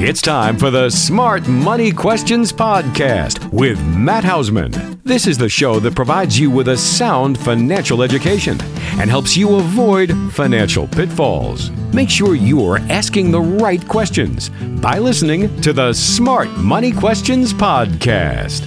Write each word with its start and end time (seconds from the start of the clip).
It's 0.00 0.22
time 0.22 0.56
for 0.56 0.70
the 0.70 0.90
Smart 0.90 1.48
Money 1.48 1.90
Questions 1.90 2.52
Podcast 2.52 3.52
with 3.52 3.84
Matt 3.84 4.22
Hausman. 4.22 5.02
This 5.02 5.26
is 5.26 5.36
the 5.36 5.48
show 5.48 5.80
that 5.80 5.96
provides 5.96 6.38
you 6.38 6.52
with 6.52 6.68
a 6.68 6.76
sound 6.76 7.36
financial 7.36 8.04
education 8.04 8.56
and 9.00 9.10
helps 9.10 9.36
you 9.36 9.56
avoid 9.56 10.12
financial 10.30 10.86
pitfalls. 10.86 11.70
Make 11.92 12.10
sure 12.10 12.36
you 12.36 12.64
are 12.64 12.78
asking 12.90 13.32
the 13.32 13.40
right 13.40 13.86
questions 13.88 14.50
by 14.80 15.00
listening 15.00 15.60
to 15.62 15.72
the 15.72 15.92
Smart 15.92 16.48
Money 16.50 16.92
Questions 16.92 17.52
Podcast. 17.52 18.60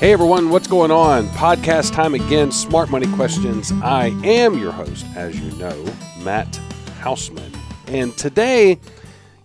Hey 0.00 0.12
everyone, 0.12 0.50
what's 0.50 0.68
going 0.68 0.90
on? 0.90 1.28
Podcast 1.28 1.94
time 1.94 2.12
again, 2.12 2.52
Smart 2.52 2.90
Money 2.90 3.10
Questions. 3.14 3.72
I 3.82 4.08
am 4.22 4.58
your 4.58 4.72
host, 4.72 5.06
as 5.16 5.40
you 5.40 5.50
know, 5.52 5.82
Matt 6.22 6.60
Hausman. 7.00 7.55
And 7.86 8.16
today, 8.16 8.80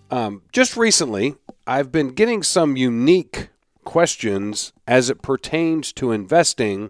um, 0.10 0.42
just 0.52 0.76
recently, 0.76 1.36
I've 1.68 1.92
been 1.92 2.10
getting 2.10 2.42
some 2.42 2.76
unique 2.76 3.50
questions 3.84 4.74
as 4.88 5.10
it 5.10 5.22
pertains 5.22 5.94
to 5.94 6.12
investing 6.12 6.90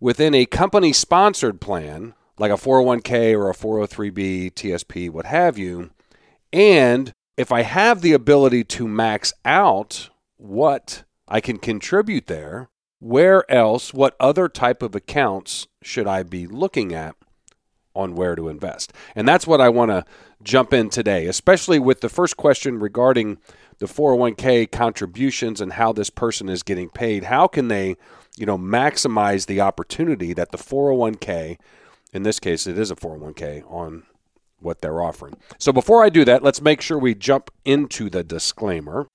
within 0.00 0.34
a 0.34 0.46
company 0.46 0.92
sponsored 0.92 1.60
plan, 1.60 2.14
like 2.38 2.50
a 2.50 2.54
401k 2.54 3.34
or 3.34 3.50
a 3.50 3.54
403b, 3.54 4.52
TSP, 4.52 5.10
what 5.10 5.26
have 5.26 5.58
you. 5.58 5.90
And 6.52 7.12
if 7.36 7.52
I 7.52 7.62
have 7.62 8.00
the 8.00 8.12
ability 8.12 8.64
to 8.64 8.88
max 8.88 9.34
out 9.44 10.08
what 10.38 11.04
I 11.28 11.40
can 11.40 11.58
contribute 11.58 12.26
there, 12.26 12.68
where 13.00 13.50
else, 13.50 13.92
what 13.92 14.16
other 14.18 14.48
type 14.48 14.82
of 14.82 14.94
accounts 14.94 15.66
should 15.82 16.06
I 16.06 16.22
be 16.22 16.46
looking 16.46 16.94
at 16.94 17.15
on 17.96 18.14
where 18.14 18.36
to 18.36 18.48
invest? 18.48 18.92
And 19.14 19.26
that's 19.26 19.46
what 19.46 19.60
I 19.60 19.68
want 19.68 19.90
to 19.90 20.04
jump 20.42 20.72
in 20.72 20.90
today, 20.90 21.26
especially 21.26 21.78
with 21.78 22.00
the 22.00 22.08
first 22.08 22.36
question 22.36 22.78
regarding 22.78 23.38
the 23.78 23.86
401k 23.86 24.70
contributions 24.70 25.60
and 25.60 25.72
how 25.72 25.92
this 25.92 26.10
person 26.10 26.48
is 26.48 26.62
getting 26.62 26.88
paid. 26.88 27.24
How 27.24 27.46
can 27.46 27.68
they, 27.68 27.96
you 28.36 28.46
know, 28.46 28.58
maximize 28.58 29.46
the 29.46 29.60
opportunity 29.60 30.32
that 30.32 30.52
the 30.52 30.58
401k, 30.58 31.58
in 32.12 32.22
this 32.22 32.38
case, 32.38 32.66
it 32.66 32.78
is 32.78 32.90
a 32.90 32.96
401k, 32.96 33.70
on 33.70 34.04
what 34.60 34.80
they're 34.80 35.02
offering. 35.02 35.34
So 35.58 35.72
before 35.72 36.04
I 36.04 36.08
do 36.08 36.24
that, 36.24 36.42
let's 36.42 36.62
make 36.62 36.80
sure 36.80 36.98
we 36.98 37.14
jump 37.14 37.50
into 37.64 38.08
the 38.08 38.24
disclaimer. 38.24 39.08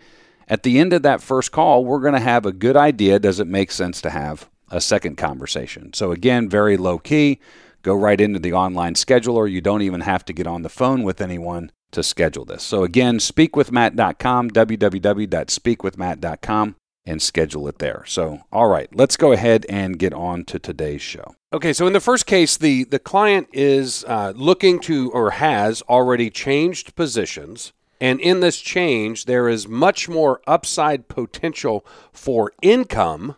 at 0.46 0.62
the 0.62 0.78
end 0.78 0.92
of 0.92 1.00
that 1.02 1.22
first 1.22 1.52
call, 1.52 1.84
we're 1.84 2.00
going 2.00 2.14
to 2.14 2.20
have 2.20 2.44
a 2.44 2.52
good 2.52 2.76
idea 2.76 3.18
does 3.18 3.40
it 3.40 3.46
make 3.46 3.70
sense 3.70 4.02
to 4.02 4.10
have 4.10 4.50
a 4.70 4.78
second 4.80 5.16
conversation? 5.16 5.94
So, 5.94 6.12
again, 6.12 6.50
very 6.50 6.76
low 6.76 6.98
key. 6.98 7.40
Go 7.82 7.94
right 7.94 8.20
into 8.20 8.38
the 8.38 8.52
online 8.52 8.92
scheduler. 8.94 9.50
You 9.50 9.62
don't 9.62 9.82
even 9.82 10.02
have 10.02 10.24
to 10.26 10.34
get 10.34 10.46
on 10.46 10.62
the 10.62 10.68
phone 10.68 11.02
with 11.02 11.20
anyone 11.20 11.72
to 11.92 12.02
schedule 12.02 12.44
this. 12.44 12.62
So, 12.62 12.84
again, 12.84 13.18
speakwithmatt.com, 13.18 14.50
www.speakwithmatt.com 14.50 16.76
and 17.06 17.20
schedule 17.20 17.68
it 17.68 17.78
there. 17.78 18.04
So, 18.06 18.40
all 18.50 18.68
right, 18.68 18.88
let's 18.94 19.16
go 19.16 19.32
ahead 19.32 19.66
and 19.68 19.98
get 19.98 20.12
on 20.12 20.44
to 20.46 20.58
today's 20.58 21.02
show. 21.02 21.34
Okay, 21.52 21.72
so 21.72 21.86
in 21.86 21.92
the 21.92 22.00
first 22.00 22.26
case, 22.26 22.56
the, 22.56 22.84
the 22.84 22.98
client 22.98 23.48
is 23.52 24.04
uh, 24.08 24.32
looking 24.34 24.80
to 24.80 25.10
or 25.10 25.32
has 25.32 25.82
already 25.82 26.30
changed 26.30 26.94
positions. 26.94 27.72
And 28.00 28.20
in 28.20 28.40
this 28.40 28.60
change, 28.60 29.26
there 29.26 29.48
is 29.48 29.68
much 29.68 30.08
more 30.08 30.40
upside 30.46 31.08
potential 31.08 31.86
for 32.12 32.52
income 32.60 33.36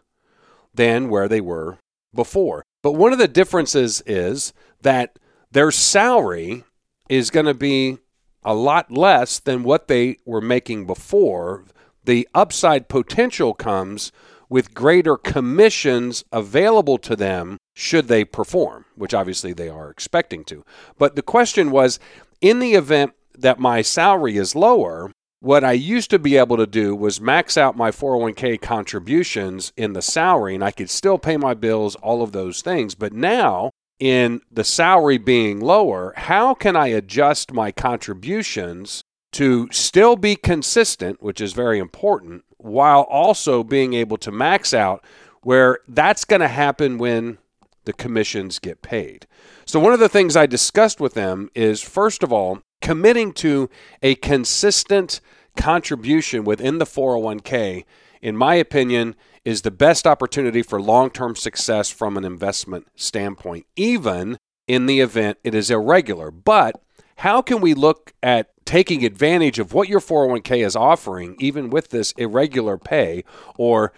than 0.75 1.09
where 1.09 1.29
they 1.29 1.41
were 1.41 1.79
before. 2.15 2.65
But 2.83 2.93
one 2.93 3.13
of 3.13 3.19
the 3.19 3.29
differences 3.29 4.03
is 4.07 4.53
that 4.83 5.19
their 5.51 5.71
salary 5.71 6.65
is 7.09 7.31
going 7.31 7.47
to 7.47 7.55
be 7.55 7.99
a 8.43 8.55
lot 8.55 8.91
less 8.91 9.39
than 9.39 9.65
what 9.65 9.89
they 9.89 10.19
were 10.25 10.41
making 10.41 10.87
before 10.87 11.65
the 12.07 12.29
upside 12.35 12.89
potential 12.89 13.55
comes 13.55 14.13
with 14.49 14.75
greater 14.75 15.17
commissions 15.17 16.25
available 16.33 16.99
to 16.99 17.17
them 17.17 17.59
should 17.75 18.09
they 18.09 18.25
perform, 18.25 18.85
which 18.95 19.13
obviously 19.13 19.53
they 19.53 19.69
are 19.69 19.91
expecting 19.91 20.45
to. 20.45 20.65
But 20.99 21.17
the 21.17 21.23
question 21.23 21.71
was 21.71 21.99
in 22.41 22.61
the 22.61 22.75
event 22.75 23.13
that 23.37 23.59
my 23.59 23.83
salary 23.83 24.37
is 24.37 24.55
lower, 24.55 25.11
what 25.41 25.65
I 25.65 25.73
used 25.73 26.11
to 26.11 26.19
be 26.19 26.37
able 26.37 26.57
to 26.57 26.67
do 26.67 26.95
was 26.95 27.21
max 27.21 27.59
out 27.59 27.77
my 27.77 27.91
401k 27.91 28.61
contributions 28.61 29.73
in 29.77 29.93
the 29.93 30.03
salary 30.03 30.55
and 30.55 30.65
I 30.65 30.71
could 30.71 30.91
still 30.91 31.19
pay 31.19 31.37
my 31.37 31.55
bills, 31.55 31.95
all 31.97 32.23
of 32.23 32.33
those 32.33 32.63
things. 32.63 32.95
But 32.95 33.13
now, 33.13 33.71
in 33.99 34.41
the 34.51 34.65
salary 34.65 35.19
being 35.19 35.61
lower, 35.61 36.15
how 36.17 36.55
can 36.55 36.77
I 36.77 36.89
adjust 36.89 37.53
my 37.53 37.73
contributions 37.73 39.03
to 39.37 39.69
still 39.71 40.17
be 40.17 40.35
consistent, 40.35 41.23
which 41.23 41.43
is 41.43 41.53
very 41.53 41.79
important, 41.79 42.43
while 42.57 43.03
also 43.03 43.63
being 43.63 43.93
able 43.93 44.17
to 44.17 44.33
max 44.33 44.73
out 44.73 45.05
where 45.43 45.81
that's 45.87 46.25
going 46.25 46.41
to 46.41 46.49
happen 46.49 46.97
when 46.97 47.37
the 47.85 47.93
commissions 47.93 48.59
get 48.59 48.81
paid. 48.81 49.27
So, 49.67 49.79
one 49.79 49.93
of 49.93 50.01
the 50.01 50.09
things 50.09 50.37
I 50.37 50.47
discussed 50.47 51.03
with 51.03 51.13
them 51.13 51.51
is 51.55 51.83
first 51.83 52.23
of 52.23 52.33
all, 52.33 52.63
committing 52.81 53.35
to 53.35 53.69
a 54.03 54.15
consistent 54.15 55.21
contribution 55.55 56.45
within 56.45 56.79
the 56.79 56.87
401k, 56.87 57.85
in 58.23 58.39
my 58.39 58.55
opinion, 58.55 59.17
is 59.45 59.61
the 59.61 59.71
best 59.71 60.07
opportunity 60.07 60.63
for 60.63 60.81
long 60.81 61.11
term 61.11 61.37
success 61.37 61.91
from 61.91 62.17
an 62.17 62.25
investment 62.25 62.89
standpoint, 62.97 63.67
even 63.77 64.39
in 64.67 64.87
the 64.87 65.01
event 65.01 65.37
it 65.45 65.55
is 65.55 65.71
irregular. 65.71 66.31
But 66.31 66.81
how 67.17 67.43
can 67.43 67.61
we 67.61 67.75
look 67.75 68.15
at 68.23 68.56
taking 68.67 69.05
advantage 69.05 69.59
of 69.59 69.73
what 69.73 69.89
your 69.89 70.01
401k 70.01 70.67
is 70.67 70.77
offering, 70.77 71.37
even 71.39 71.71
with 71.71 71.89
this 71.89 72.13
irregular 72.13 72.77
pay 72.77 73.25
or 73.57 73.93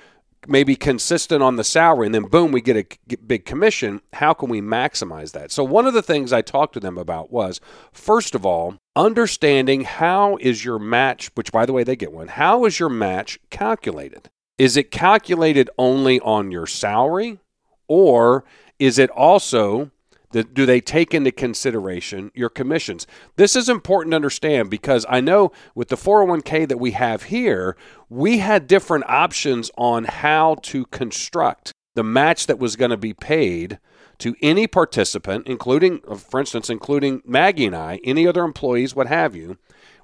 maybe 0.46 0.76
consistent 0.76 1.42
on 1.42 1.56
the 1.56 1.64
salary, 1.64 2.06
and 2.06 2.14
then 2.14 2.24
boom, 2.24 2.52
we 2.52 2.60
get 2.60 2.76
a 2.76 3.16
big 3.16 3.44
commission. 3.44 4.00
How 4.12 4.32
can 4.32 4.48
we 4.48 4.60
maximize 4.60 5.32
that? 5.32 5.50
So, 5.50 5.64
one 5.64 5.86
of 5.86 5.94
the 5.94 6.02
things 6.02 6.32
I 6.32 6.42
talked 6.42 6.74
to 6.74 6.80
them 6.80 6.96
about 6.96 7.32
was 7.32 7.60
first 7.92 8.34
of 8.34 8.46
all, 8.46 8.76
understanding 8.94 9.82
how 9.82 10.36
is 10.40 10.64
your 10.64 10.78
match, 10.78 11.30
which 11.34 11.50
by 11.50 11.66
the 11.66 11.72
way, 11.72 11.82
they 11.82 11.96
get 11.96 12.12
one, 12.12 12.28
how 12.28 12.64
is 12.64 12.78
your 12.78 12.88
match 12.88 13.40
calculated? 13.50 14.30
Is 14.58 14.76
it 14.76 14.90
calculated 14.90 15.70
only 15.78 16.20
on 16.20 16.50
your 16.50 16.66
salary, 16.66 17.38
or 17.88 18.44
is 18.78 18.98
it 18.98 19.10
also 19.10 19.90
the, 20.30 20.44
do 20.44 20.66
they 20.66 20.80
take 20.80 21.14
into 21.14 21.32
consideration 21.32 22.30
your 22.34 22.50
commissions? 22.50 23.06
This 23.36 23.56
is 23.56 23.68
important 23.68 24.12
to 24.12 24.16
understand 24.16 24.70
because 24.70 25.06
I 25.08 25.20
know 25.20 25.52
with 25.74 25.88
the 25.88 25.96
401k 25.96 26.68
that 26.68 26.78
we 26.78 26.92
have 26.92 27.24
here, 27.24 27.76
we 28.08 28.38
had 28.38 28.66
different 28.66 29.04
options 29.08 29.70
on 29.76 30.04
how 30.04 30.56
to 30.62 30.84
construct 30.86 31.72
the 31.94 32.04
match 32.04 32.46
that 32.46 32.58
was 32.58 32.76
going 32.76 32.90
to 32.90 32.96
be 32.96 33.14
paid 33.14 33.78
to 34.18 34.34
any 34.42 34.66
participant, 34.66 35.46
including, 35.46 36.00
for 36.16 36.40
instance, 36.40 36.68
including 36.68 37.22
Maggie 37.24 37.66
and 37.66 37.76
I, 37.76 38.00
any 38.04 38.26
other 38.26 38.44
employees, 38.44 38.94
what 38.94 39.06
have 39.06 39.34
you. 39.34 39.58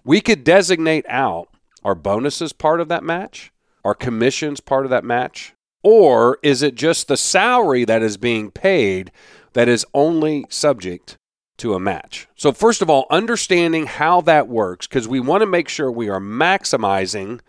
We 0.04 0.20
could 0.20 0.44
designate 0.44 1.04
out 1.08 1.48
our 1.84 1.94
bonuses 1.94 2.52
part 2.52 2.80
of 2.80 2.88
that 2.88 3.04
match, 3.04 3.52
our 3.84 3.94
commissions 3.94 4.60
part 4.60 4.86
of 4.86 4.90
that 4.90 5.04
match, 5.04 5.54
or 5.82 6.38
is 6.42 6.62
it 6.62 6.74
just 6.74 7.08
the 7.08 7.16
salary 7.16 7.84
that 7.84 8.02
is 8.02 8.16
being 8.16 8.50
paid 8.50 9.12
that 9.54 9.68
is 9.68 9.86
only 9.94 10.44
subject 10.48 11.16
to 11.56 11.74
a 11.74 11.80
match. 11.80 12.28
So, 12.34 12.52
first 12.52 12.82
of 12.82 12.90
all, 12.90 13.06
understanding 13.10 13.86
how 13.86 14.20
that 14.22 14.48
works, 14.48 14.86
because 14.86 15.08
we 15.08 15.20
want 15.20 15.40
to 15.40 15.46
make 15.46 15.68
sure 15.68 15.90
we 15.90 16.08
are 16.08 16.20
maximizing 16.20 17.40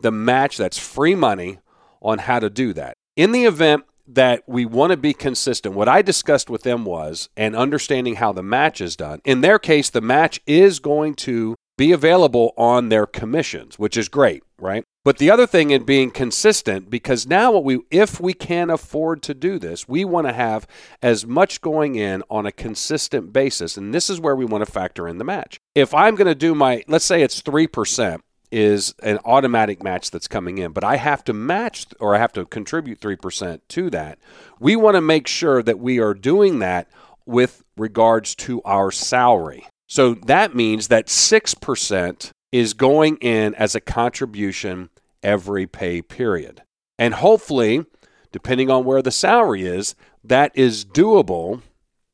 the 0.00 0.12
match 0.12 0.56
that's 0.56 0.78
free 0.78 1.14
money 1.14 1.58
on 2.00 2.18
how 2.18 2.38
to 2.38 2.48
do 2.48 2.72
that. 2.72 2.94
In 3.16 3.32
the 3.32 3.44
event 3.44 3.84
that 4.06 4.42
we 4.46 4.64
want 4.64 4.92
to 4.92 4.96
be 4.96 5.12
consistent, 5.12 5.74
what 5.74 5.88
I 5.88 6.02
discussed 6.02 6.48
with 6.48 6.62
them 6.62 6.84
was, 6.84 7.28
and 7.36 7.56
understanding 7.56 8.14
how 8.16 8.32
the 8.32 8.42
match 8.42 8.80
is 8.80 8.96
done. 8.96 9.20
In 9.24 9.40
their 9.40 9.58
case, 9.58 9.90
the 9.90 10.00
match 10.00 10.40
is 10.46 10.78
going 10.78 11.14
to 11.16 11.56
be 11.78 11.92
available 11.92 12.52
on 12.58 12.90
their 12.90 13.06
commissions, 13.06 13.78
which 13.78 13.96
is 13.96 14.08
great, 14.08 14.42
right? 14.58 14.84
But 15.04 15.16
the 15.16 15.30
other 15.30 15.46
thing 15.46 15.70
in 15.70 15.84
being 15.84 16.10
consistent, 16.10 16.90
because 16.90 17.26
now 17.26 17.52
what 17.52 17.64
we, 17.64 17.78
if 17.90 18.20
we 18.20 18.34
can 18.34 18.68
afford 18.68 19.22
to 19.22 19.32
do 19.32 19.58
this, 19.58 19.88
we 19.88 20.04
want 20.04 20.26
to 20.26 20.34
have 20.34 20.66
as 21.00 21.24
much 21.24 21.62
going 21.62 21.94
in 21.94 22.22
on 22.28 22.44
a 22.44 22.52
consistent 22.52 23.32
basis. 23.32 23.78
And 23.78 23.94
this 23.94 24.10
is 24.10 24.20
where 24.20 24.36
we 24.36 24.44
want 24.44 24.66
to 24.66 24.70
factor 24.70 25.08
in 25.08 25.16
the 25.16 25.24
match. 25.24 25.58
If 25.74 25.94
I'm 25.94 26.16
going 26.16 26.26
to 26.26 26.34
do 26.34 26.54
my, 26.54 26.82
let's 26.88 27.06
say 27.06 27.22
it's 27.22 27.40
3%, 27.40 28.20
is 28.50 28.94
an 29.02 29.18
automatic 29.26 29.82
match 29.82 30.10
that's 30.10 30.26
coming 30.26 30.58
in, 30.58 30.72
but 30.72 30.82
I 30.82 30.96
have 30.96 31.22
to 31.24 31.34
match 31.34 31.86
or 32.00 32.14
I 32.14 32.18
have 32.18 32.32
to 32.32 32.46
contribute 32.46 32.98
3% 32.98 33.60
to 33.68 33.90
that. 33.90 34.18
We 34.58 34.74
want 34.74 34.94
to 34.94 35.02
make 35.02 35.26
sure 35.26 35.62
that 35.62 35.78
we 35.78 36.00
are 36.00 36.14
doing 36.14 36.58
that 36.60 36.88
with 37.26 37.62
regards 37.76 38.34
to 38.36 38.62
our 38.62 38.90
salary. 38.90 39.66
So 39.88 40.14
that 40.14 40.54
means 40.54 40.88
that 40.88 41.06
6% 41.06 42.30
is 42.52 42.74
going 42.74 43.16
in 43.16 43.54
as 43.54 43.74
a 43.74 43.80
contribution 43.80 44.90
every 45.22 45.66
pay 45.66 46.02
period. 46.02 46.62
And 46.98 47.14
hopefully, 47.14 47.84
depending 48.30 48.70
on 48.70 48.84
where 48.84 49.02
the 49.02 49.10
salary 49.10 49.66
is, 49.66 49.94
that 50.22 50.52
is 50.54 50.84
doable 50.84 51.62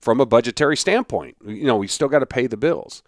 from 0.01 0.21
a 0.21 0.27
budgetary 0.27 0.77
standpoint. 0.77 1.37
You 1.45 1.65
know, 1.65 1.77
we 1.77 1.89
still 1.89 2.09
got 2.09 2.21
to 2.21 2.27
pay 2.27 2.47
the 2.47 2.57
bills. 2.57 3.03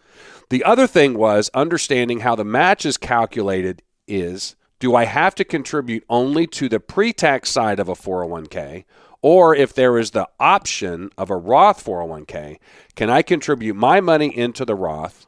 The 0.51 0.65
other 0.65 0.87
thing 0.87 1.17
was 1.17 1.51
understanding 1.55 2.21
how 2.21 2.35
the 2.35 2.45
match 2.45 2.85
is 2.85 2.97
calculated 2.97 3.83
is 4.09 4.57
do 4.79 4.95
I 4.95 5.05
have 5.05 5.35
to 5.37 5.45
contribute 5.45 6.05
only 6.09 6.47
to 6.49 6.69
the 6.69 6.81
pre 6.81 7.13
tax 7.13 7.51
side 7.51 7.79
of 7.79 7.89
a 7.89 7.95
401k 7.95 8.85
or 9.23 9.55
if 9.55 9.75
there 9.75 9.99
is 9.99 10.11
the 10.13 10.29
option 10.39 11.11
of 11.17 11.31
a 11.31 11.37
Roth 11.37 11.85
401k, 11.85 12.59
can 12.95 13.11
I 13.11 13.23
contribute 13.23 13.75
my 13.75 14.01
money 14.01 14.37
into 14.37 14.65
the 14.65 14.75
Roth 14.75 15.27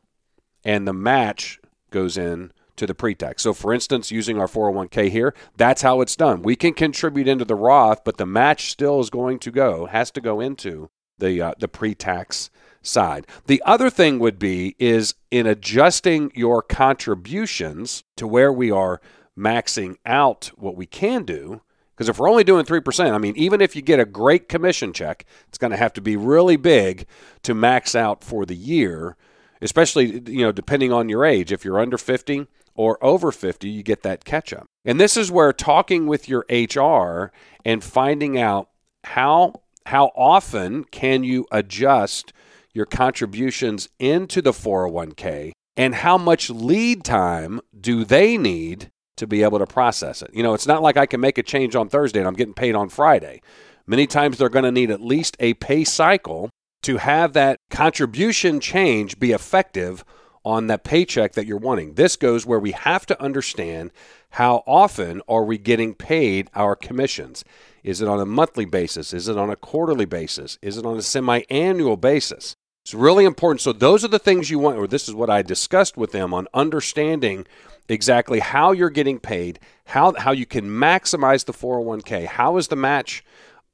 and 0.64 0.86
the 0.86 0.92
match 0.92 1.60
goes 1.90 2.16
in 2.16 2.52
to 2.76 2.86
the 2.86 2.94
pre-tax? 2.94 3.42
So 3.42 3.52
for 3.52 3.72
instance, 3.72 4.10
using 4.10 4.38
our 4.40 4.46
401k 4.46 5.10
here, 5.10 5.34
that's 5.56 5.82
how 5.82 6.00
it's 6.00 6.16
done. 6.16 6.42
We 6.42 6.56
can 6.56 6.74
contribute 6.74 7.28
into 7.28 7.44
the 7.44 7.54
Roth, 7.54 8.04
but 8.04 8.16
the 8.16 8.26
match 8.26 8.70
still 8.70 9.00
is 9.00 9.10
going 9.10 9.38
to 9.40 9.50
go, 9.50 9.86
has 9.86 10.10
to 10.12 10.20
go 10.20 10.40
into 10.40 10.90
the 11.18 11.42
uh, 11.42 11.52
the 11.58 11.68
pre-tax 11.68 12.50
side. 12.80 13.26
The 13.46 13.62
other 13.66 13.90
thing 13.90 14.18
would 14.18 14.38
be 14.38 14.74
is 14.78 15.14
in 15.30 15.46
adjusting 15.46 16.30
your 16.34 16.62
contributions 16.62 18.04
to 18.16 18.26
where 18.26 18.52
we 18.52 18.70
are 18.70 19.00
maxing 19.36 19.96
out 20.04 20.50
what 20.56 20.76
we 20.76 20.86
can 20.86 21.24
do, 21.24 21.60
because 21.98 22.08
if 22.08 22.20
we're 22.20 22.30
only 22.30 22.44
doing 22.44 22.64
3%, 22.64 23.12
I 23.12 23.18
mean, 23.18 23.34
even 23.36 23.60
if 23.60 23.74
you 23.74 23.82
get 23.82 23.98
a 23.98 24.04
great 24.04 24.48
commission 24.48 24.92
check, 24.92 25.24
it's 25.48 25.58
going 25.58 25.72
to 25.72 25.76
have 25.76 25.92
to 25.94 26.00
be 26.00 26.14
really 26.14 26.54
big 26.54 27.08
to 27.42 27.54
max 27.54 27.96
out 27.96 28.22
for 28.22 28.46
the 28.46 28.54
year, 28.54 29.16
especially, 29.60 30.22
you 30.30 30.44
know, 30.44 30.52
depending 30.52 30.92
on 30.92 31.08
your 31.08 31.24
age. 31.24 31.50
If 31.50 31.64
you're 31.64 31.80
under 31.80 31.98
50 31.98 32.46
or 32.76 33.04
over 33.04 33.32
50, 33.32 33.68
you 33.68 33.82
get 33.82 34.04
that 34.04 34.24
catch 34.24 34.52
up. 34.52 34.66
And 34.84 35.00
this 35.00 35.16
is 35.16 35.32
where 35.32 35.52
talking 35.52 36.06
with 36.06 36.28
your 36.28 36.46
HR 36.48 37.32
and 37.64 37.82
finding 37.82 38.38
out 38.38 38.68
how 39.02 39.62
how 39.86 40.12
often 40.14 40.84
can 40.84 41.24
you 41.24 41.46
adjust 41.50 42.32
your 42.72 42.86
contributions 42.86 43.88
into 43.98 44.40
the 44.40 44.52
401k 44.52 45.50
and 45.76 45.96
how 45.96 46.16
much 46.16 46.48
lead 46.48 47.02
time 47.02 47.60
do 47.80 48.04
they 48.04 48.36
need 48.38 48.92
to 49.18 49.26
be 49.26 49.42
able 49.42 49.58
to 49.58 49.66
process 49.66 50.22
it. 50.22 50.30
You 50.32 50.42
know, 50.42 50.54
it's 50.54 50.66
not 50.66 50.82
like 50.82 50.96
I 50.96 51.06
can 51.06 51.20
make 51.20 51.38
a 51.38 51.42
change 51.42 51.76
on 51.76 51.88
Thursday 51.88 52.18
and 52.18 52.28
I'm 52.28 52.34
getting 52.34 52.54
paid 52.54 52.74
on 52.74 52.88
Friday. 52.88 53.40
Many 53.86 54.06
times 54.06 54.38
they're 54.38 54.48
going 54.48 54.64
to 54.64 54.72
need 54.72 54.90
at 54.90 55.00
least 55.00 55.36
a 55.40 55.54
pay 55.54 55.84
cycle 55.84 56.50
to 56.82 56.98
have 56.98 57.32
that 57.32 57.58
contribution 57.70 58.60
change 58.60 59.18
be 59.18 59.32
effective 59.32 60.04
on 60.44 60.66
that 60.68 60.84
paycheck 60.84 61.32
that 61.32 61.46
you're 61.46 61.58
wanting. 61.58 61.94
This 61.94 62.16
goes 62.16 62.46
where 62.46 62.58
we 62.58 62.72
have 62.72 63.04
to 63.06 63.22
understand 63.22 63.90
how 64.30 64.62
often 64.66 65.20
are 65.28 65.44
we 65.44 65.58
getting 65.58 65.94
paid 65.94 66.50
our 66.54 66.76
commissions? 66.76 67.44
Is 67.82 68.00
it 68.00 68.08
on 68.08 68.20
a 68.20 68.26
monthly 68.26 68.64
basis? 68.64 69.12
Is 69.12 69.28
it 69.28 69.36
on 69.36 69.50
a 69.50 69.56
quarterly 69.56 70.04
basis? 70.04 70.58
Is 70.62 70.78
it 70.78 70.86
on 70.86 70.96
a 70.96 71.02
semi-annual 71.02 71.96
basis? 71.96 72.54
It's 72.88 72.94
really 72.94 73.26
important. 73.26 73.60
So 73.60 73.74
those 73.74 74.02
are 74.02 74.08
the 74.08 74.18
things 74.18 74.48
you 74.48 74.58
want 74.58 74.78
or 74.78 74.86
this 74.86 75.10
is 75.10 75.14
what 75.14 75.28
I 75.28 75.42
discussed 75.42 75.98
with 75.98 76.12
them 76.12 76.32
on 76.32 76.48
understanding 76.54 77.46
exactly 77.86 78.40
how 78.40 78.72
you're 78.72 78.88
getting 78.88 79.18
paid, 79.18 79.60
how 79.88 80.14
how 80.16 80.32
you 80.32 80.46
can 80.46 80.70
maximize 80.70 81.44
the 81.44 81.52
401k. 81.52 82.24
How 82.24 82.56
is 82.56 82.68
the 82.68 82.76
match? 82.76 83.22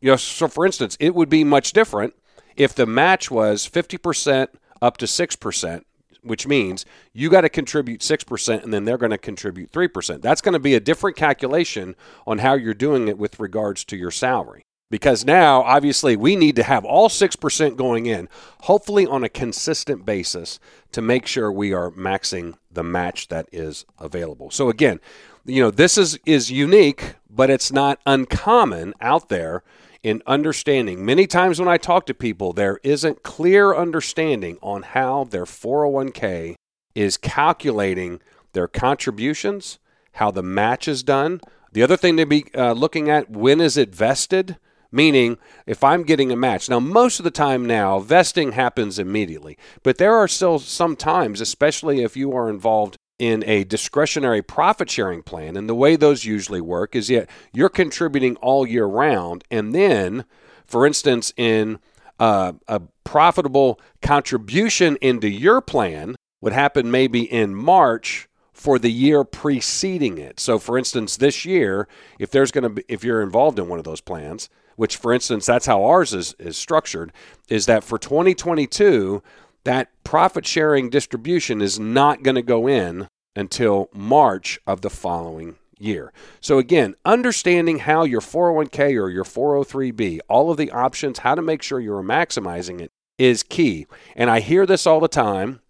You 0.00 0.11
know, 0.11 0.16
so 0.16 0.49
for 0.49 0.66
instance, 0.66 0.96
it 0.99 1.14
would 1.14 1.28
be 1.28 1.44
much 1.44 1.72
different 1.72 2.14
if 2.56 2.75
the 2.75 2.87
match 2.87 3.31
was 3.31 3.69
50% 3.69 4.49
up 4.82 4.96
to 4.96 5.06
6%, 5.06 5.84
which 6.25 6.49
means 6.49 6.84
you 7.12 7.31
got 7.31 7.43
to 7.43 7.49
contribute 7.49 8.00
6% 8.00 8.64
and 8.64 8.75
then 8.75 8.84
they're 8.84 8.99
going 8.99 9.10
to 9.10 9.19
contribute 9.19 9.70
3%. 9.70 10.22
That's 10.22 10.40
going 10.40 10.55
to 10.55 10.58
be 10.58 10.75
a 10.75 10.81
different 10.81 11.17
calculation 11.17 11.94
on 12.26 12.38
how 12.38 12.55
you're 12.55 12.75
doing 12.75 13.06
it 13.06 13.17
with 13.17 13.38
regards 13.38 13.84
to 13.84 13.96
your 13.96 14.10
salary 14.10 14.64
because 14.90 15.25
now 15.25 15.62
obviously 15.62 16.16
we 16.16 16.36
need 16.36 16.56
to 16.56 16.62
have 16.62 16.84
all 16.84 17.08
6% 17.08 17.76
going 17.76 18.06
in 18.06 18.28
hopefully 18.62 19.06
on 19.06 19.25
a 19.25 19.28
consistent 19.28 20.04
basis 20.04 20.60
to 20.92 21.02
make 21.02 21.26
sure 21.26 21.50
we 21.50 21.72
are 21.72 21.90
maxing 21.90 22.54
the 22.70 22.84
match 22.84 23.28
that 23.28 23.48
is 23.52 23.84
available. 23.98 24.50
So 24.50 24.69
again 24.69 25.00
you 25.46 25.62
know 25.62 25.70
this 25.70 25.98
is 25.98 26.19
is 26.25 26.50
unique 26.50 27.16
but 27.28 27.50
it's 27.50 27.72
not 27.72 28.00
uncommon 28.06 28.94
out 29.00 29.28
there 29.28 29.62
in 30.02 30.22
understanding. 30.26 31.04
Many 31.04 31.26
times 31.26 31.58
when 31.58 31.69
i 31.69 31.76
talk 31.76 32.06
to 32.06 32.14
people 32.14 32.52
there 32.52 32.78
isn't 32.82 33.22
clear 33.22 33.75
understanding 33.75 34.58
on 34.62 34.82
how 34.82 35.25
their 35.25 35.44
401k 35.44 36.56
is 36.94 37.16
calculating 37.16 38.20
their 38.52 38.69
contributions 38.69 39.78
how 40.14 40.31
the 40.31 40.42
match 40.42 40.88
is 40.88 41.02
done. 41.02 41.40
The 41.72 41.82
other 41.82 41.96
thing 41.96 42.16
to 42.16 42.26
be 42.26 42.46
uh, 42.54 42.72
looking 42.72 43.10
at 43.10 43.31
when 43.31 43.60
is 43.60 43.76
it 43.76 43.94
vested 43.94 44.56
Meaning, 44.94 45.38
if 45.67 45.82
I'm 45.82 46.05
getting 46.05 46.31
a 46.31 46.37
match, 46.37 46.70
now 46.70 46.79
most 46.79 47.19
of 47.19 47.25
the 47.25 47.32
time 47.32 47.67
now, 47.67 47.99
vesting 47.99 48.52
happens 48.52 48.96
immediately, 48.96 49.58
but 49.82 49.99
there 49.99 50.14
are 50.14 50.29
still 50.29 50.61
some 50.61 50.94
times, 50.94 51.41
especially 51.41 52.05
if 52.05 52.17
you 52.17 52.32
are 52.32 52.49
involved 52.49 52.96
in 53.19 53.43
a 53.44 53.64
discretionary 53.64 54.41
profit 54.41 54.88
sharing 54.88 55.25
plan, 55.25 55.56
and 55.56 55.69
the 55.69 55.75
way 55.75 55.96
those 55.96 56.25
usually 56.25 56.61
work 56.61 56.94
is 56.94 57.08
that 57.08 57.29
you're 57.52 57.69
contributing 57.69 58.37
all 58.37 58.64
year 58.69 58.87
round, 58.87 59.43
and 59.50 59.75
then, 59.75 60.25
for 60.64 60.87
instance, 60.87 61.32
in 61.37 61.81
uh, 62.20 62.52
a 62.69 62.81
profitable 63.02 63.81
contribution 64.00 64.96
into 65.00 65.29
your 65.29 65.61
plan 65.61 66.14
would 66.41 66.52
happen 66.52 66.88
maybe 66.88 67.23
in 67.23 67.52
March 67.52 68.29
for 68.52 68.79
the 68.79 68.93
year 68.93 69.25
preceding 69.25 70.19
it. 70.19 70.39
So, 70.39 70.60
for 70.60 70.79
instance, 70.79 71.17
this 71.17 71.44
year, 71.44 71.89
if 72.20 72.31
there's 72.31 72.53
going 72.53 72.63
to 72.63 72.70
be, 72.70 72.84
if 72.86 73.03
you're 73.03 73.22
involved 73.22 73.58
in 73.58 73.67
one 73.67 73.81
of 73.81 73.84
those 73.84 74.01
plans, 74.01 74.48
which, 74.76 74.96
for 74.96 75.12
instance, 75.12 75.46
that's 75.46 75.66
how 75.66 75.84
ours 75.84 76.12
is, 76.14 76.34
is 76.38 76.56
structured, 76.56 77.12
is 77.48 77.66
that 77.66 77.84
for 77.84 77.98
2022, 77.98 79.22
that 79.64 79.90
profit 80.04 80.46
sharing 80.46 80.90
distribution 80.90 81.60
is 81.62 81.78
not 81.78 82.22
going 82.22 82.34
to 82.34 82.43
go 82.43 82.66
in 82.69 83.08
until 83.36 83.88
March 83.93 84.58
of 84.66 84.82
the 84.82 84.90
following 84.90 85.56
year. 85.78 86.12
So, 86.40 86.58
again, 86.58 86.94
understanding 87.04 87.81
how 87.81 88.04
your 88.04 88.20
401k 88.20 89.00
or 89.00 89.08
your 89.08 89.24
403b, 89.24 90.20
all 90.28 90.50
of 90.50 90.56
the 90.56 90.70
options, 90.70 91.20
how 91.20 91.34
to 91.34 91.43
make 91.43 91.62
sure 91.62 91.81
you're 91.81 92.02
maximizing 92.02 92.81
it 92.81 92.90
is 93.19 93.43
key. 93.43 93.86
And 94.16 94.31
I 94.31 94.40
hear 94.40 94.66
this 94.66 94.86
all 94.86 95.00
the 95.00 95.08
time. 95.08 95.60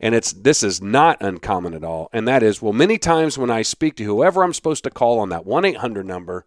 And 0.00 0.14
it's 0.14 0.32
this 0.32 0.62
is 0.62 0.82
not 0.82 1.22
uncommon 1.22 1.72
at 1.72 1.84
all. 1.84 2.10
And 2.12 2.28
that 2.28 2.42
is, 2.42 2.60
well, 2.60 2.72
many 2.72 2.98
times 2.98 3.38
when 3.38 3.50
I 3.50 3.62
speak 3.62 3.96
to 3.96 4.04
whoever 4.04 4.42
I'm 4.42 4.52
supposed 4.52 4.84
to 4.84 4.90
call 4.90 5.18
on 5.18 5.30
that 5.30 5.46
1 5.46 5.64
800 5.64 6.04
number, 6.04 6.44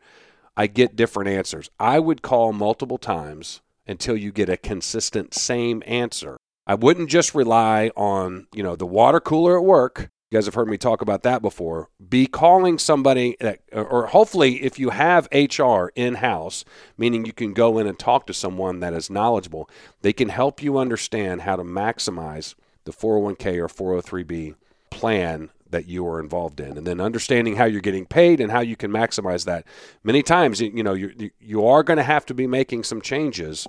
I 0.59 0.65
get 0.65 0.95
different 0.95 1.29
answers. 1.29 1.69
I 1.79 1.99
would 1.99 2.23
call 2.23 2.51
multiple 2.51 2.97
times 2.97 3.61
until 3.85 4.17
you 4.17 4.31
get 4.31 4.49
a 4.49 4.57
consistent 4.57 5.35
same 5.35 5.83
answer. 5.85 6.35
I 6.65 6.73
wouldn't 6.73 7.11
just 7.11 7.35
rely 7.35 7.91
on, 7.95 8.47
you 8.53 8.63
know, 8.63 8.75
the 8.75 8.87
water 8.87 9.19
cooler 9.19 9.55
at 9.57 9.63
work. 9.63 10.09
You 10.31 10.37
guys 10.37 10.45
have 10.45 10.55
heard 10.55 10.67
me 10.67 10.77
talk 10.77 11.01
about 11.01 11.21
that 11.23 11.43
before. 11.43 11.89
Be 12.09 12.25
calling 12.25 12.79
somebody 12.79 13.37
that, 13.39 13.61
or 13.71 14.07
hopefully, 14.07 14.63
if 14.63 14.77
you 14.77 14.89
have 14.89 15.29
HR 15.31 15.89
in 15.95 16.15
house, 16.15 16.65
meaning 16.97 17.25
you 17.25 17.31
can 17.31 17.53
go 17.53 17.77
in 17.77 17.87
and 17.87 17.97
talk 17.97 18.27
to 18.27 18.33
someone 18.33 18.81
that 18.81 18.93
is 18.93 19.09
knowledgeable, 19.09 19.69
they 20.01 20.11
can 20.11 20.29
help 20.29 20.61
you 20.61 20.77
understand 20.77 21.41
how 21.41 21.55
to 21.55 21.63
maximize 21.63 22.55
the 22.83 22.91
401k 22.91 23.57
or 23.57 24.01
403b 24.01 24.55
plan 24.89 25.51
that 25.71 25.87
you 25.87 26.07
are 26.07 26.19
involved 26.19 26.59
in, 26.59 26.77
and 26.77 26.87
then 26.87 26.99
understanding 26.99 27.55
how 27.55 27.65
you're 27.65 27.81
getting 27.81 28.05
paid 28.05 28.39
and 28.39 28.51
how 28.51 28.61
you 28.61 28.75
can 28.75 28.91
maximize 28.91 29.45
that. 29.45 29.65
Many 30.03 30.23
times, 30.23 30.61
you 30.61 30.83
know, 30.83 30.93
you 30.93 31.31
you 31.39 31.65
are 31.65 31.83
going 31.83 31.97
to 31.97 32.03
have 32.03 32.25
to 32.27 32.33
be 32.33 32.47
making 32.47 32.83
some 32.83 33.01
changes 33.01 33.67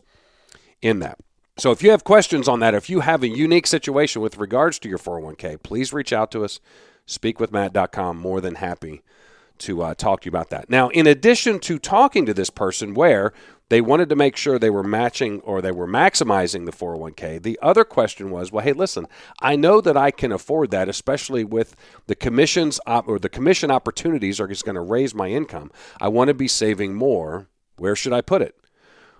in 0.82 1.00
that. 1.00 1.18
So 1.58 1.72
if 1.72 1.82
you 1.82 1.90
have 1.90 2.04
questions 2.04 2.46
on 2.46 2.60
that, 2.60 2.74
if 2.74 2.88
you 2.88 3.00
have 3.00 3.22
a 3.22 3.28
unique 3.28 3.66
situation 3.66 4.22
with 4.22 4.38
regards 4.38 4.78
to 4.80 4.88
your 4.88 4.98
401k, 4.98 5.62
please 5.62 5.92
reach 5.92 6.12
out 6.12 6.30
to 6.30 6.44
us. 6.44 6.60
Speakwithmatt.com. 7.06 8.16
More 8.18 8.40
than 8.40 8.56
happy 8.56 9.02
to 9.60 9.82
uh, 9.82 9.94
talk 9.94 10.22
to 10.22 10.26
you 10.26 10.30
about 10.30 10.50
that. 10.50 10.70
Now, 10.70 10.88
in 10.88 11.06
addition 11.06 11.58
to 11.60 11.78
talking 11.78 12.26
to 12.26 12.34
this 12.34 12.50
person 12.50 12.94
where 12.94 13.32
they 13.68 13.80
wanted 13.80 14.08
to 14.08 14.16
make 14.16 14.36
sure 14.36 14.58
they 14.58 14.70
were 14.70 14.82
matching 14.82 15.40
or 15.40 15.60
they 15.60 15.72
were 15.72 15.86
maximizing 15.86 16.64
the 16.64 16.72
401k, 16.72 17.42
the 17.42 17.58
other 17.60 17.84
question 17.84 18.30
was, 18.30 18.50
well, 18.50 18.64
hey, 18.64 18.72
listen, 18.72 19.06
I 19.40 19.56
know 19.56 19.80
that 19.80 19.96
I 19.96 20.10
can 20.10 20.32
afford 20.32 20.70
that, 20.70 20.88
especially 20.88 21.44
with 21.44 21.76
the 22.06 22.14
commissions 22.14 22.80
op- 22.86 23.08
or 23.08 23.18
the 23.18 23.28
commission 23.28 23.70
opportunities 23.70 24.40
are 24.40 24.48
just 24.48 24.64
going 24.64 24.74
to 24.74 24.80
raise 24.80 25.14
my 25.14 25.28
income. 25.28 25.70
I 26.00 26.08
want 26.08 26.28
to 26.28 26.34
be 26.34 26.48
saving 26.48 26.94
more. 26.94 27.48
Where 27.76 27.94
should 27.94 28.12
I 28.12 28.22
put 28.22 28.42
it? 28.42 28.54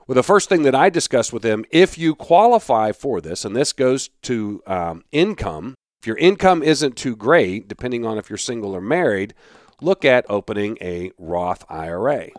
Well, 0.07 0.15
the 0.15 0.23
first 0.23 0.49
thing 0.49 0.63
that 0.63 0.75
I 0.75 0.89
discussed 0.89 1.35
with 1.35 1.43
them, 1.43 1.67
if 1.71 1.99
you 1.99 2.15
qualify 2.15 2.93
for 2.93 3.21
this, 3.21 3.45
and 3.45 3.55
this 3.55 3.75
goes 3.75 4.09
to 4.23 4.63
um, 4.67 5.05
income, 5.13 5.75
if 6.01 6.07
your 6.07 6.17
income 6.17 6.63
isn't 6.63 6.97
too 6.97 7.15
great, 7.15 7.69
depending 7.69 8.07
on 8.07 8.17
if 8.17 8.31
you're 8.31 8.39
single 8.39 8.75
or 8.75 8.81
married, 8.81 9.35
look 9.81 10.05
at 10.05 10.27
opening 10.29 10.79
a 10.81 11.13
Roth 11.19 11.65
IRA. 11.69 12.31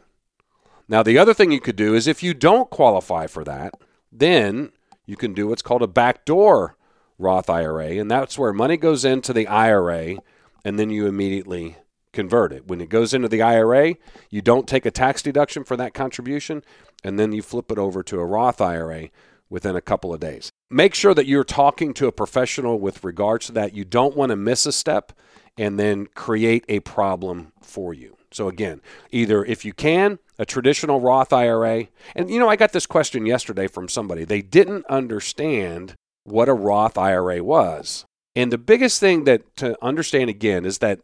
Now, 0.88 1.04
the 1.04 1.18
other 1.18 1.34
thing 1.34 1.52
you 1.52 1.62
could 1.62 1.76
do 1.76 1.94
is 1.94 2.08
if 2.08 2.24
you 2.24 2.34
don't 2.34 2.70
qualify 2.70 3.28
for 3.28 3.44
that, 3.44 3.76
then 4.12 4.72
you 5.06 5.16
can 5.16 5.34
do 5.34 5.48
what's 5.48 5.62
called 5.62 5.84
a 5.84 5.88
backdoor 5.88 6.76
Roth 7.18 7.50
IRA, 7.50 7.98
and 7.98 8.10
that's 8.10 8.40
where 8.40 8.54
money 8.54 8.78
goes 8.78 9.06
into 9.06 9.34
the 9.34 9.48
IRA 9.48 10.18
and 10.64 10.78
then 10.78 10.90
you 10.90 11.06
immediately 11.08 11.78
convert 12.12 12.52
it. 12.52 12.68
When 12.68 12.82
it 12.82 12.90
goes 12.90 13.14
into 13.14 13.28
the 13.28 13.42
IRA, 13.42 13.96
you 14.30 14.42
don't 14.42 14.68
take 14.68 14.86
a 14.86 14.92
tax 14.92 15.22
deduction 15.22 15.64
for 15.64 15.78
that 15.78 15.94
contribution, 15.94 16.64
and 17.04 17.20
then 17.20 17.32
you 17.32 17.42
flip 17.42 17.72
it 17.72 17.78
over 17.78 18.04
to 18.04 18.20
a 18.20 18.26
Roth 18.26 18.62
IRA 18.62 19.10
within 19.50 19.76
a 19.76 19.82
couple 19.82 20.14
of 20.14 20.20
days. 20.20 20.52
Make 20.70 20.94
sure 20.94 21.14
that 21.14 21.26
you're 21.26 21.44
talking 21.44 21.94
to 21.96 22.08
a 22.08 22.12
professional 22.12 22.80
with 22.80 23.04
regards 23.04 23.48
to 23.48 23.52
that. 23.54 23.74
You 23.74 23.86
don't 23.86 24.16
want 24.16 24.30
to 24.30 24.36
miss 24.36 24.66
a 24.66 24.72
step 24.72 25.14
and 25.60 25.78
then 25.78 26.08
create 26.16 26.64
a 26.70 26.80
problem 26.80 27.52
for 27.62 27.94
you. 27.94 28.16
So, 28.32 28.48
again, 28.48 28.82
either 29.12 29.44
if 29.44 29.66
you 29.66 29.74
can, 29.74 30.18
a 30.38 30.46
traditional 30.46 31.02
Roth 31.02 31.34
IRA. 31.34 31.88
And, 32.16 32.32
you 32.32 32.40
know, 32.40 32.48
I 32.48 32.56
got 32.56 32.72
this 32.72 32.86
question 32.86 33.26
yesterday 33.26 33.68
from 33.68 33.90
somebody. 33.90 34.24
They 34.24 34.42
didn't 34.42 34.86
understand 34.86 35.96
what 36.24 36.48
a 36.48 36.54
Roth 36.54 36.98
IRA 36.98 37.44
was. 37.44 38.06
And 38.36 38.54
the 38.54 38.58
biggest 38.58 39.02
thing 39.02 39.26
that 39.26 39.56
to 39.58 39.78
understand 39.84 40.30
again 40.30 40.66
is 40.66 40.78
that 40.78 41.02